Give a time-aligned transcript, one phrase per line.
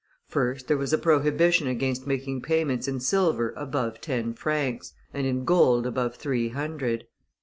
[0.27, 5.45] First, there was a prohibition against making payments in silver above ten francs, and in
[5.45, 7.05] gold above three hundred.